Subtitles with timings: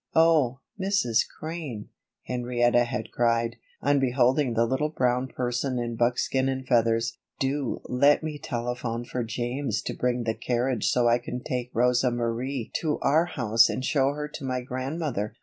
[0.15, 1.19] "Oh, Mrs.
[1.37, 1.89] Crane,"
[2.23, 8.23] Henrietta had cried, on beholding the little brown person in buckskin and feathers, "do let
[8.23, 12.97] me telephone for James to bring the carriage so I can take Rosa Marie to
[13.03, 15.35] our house and show her to my Grandmother.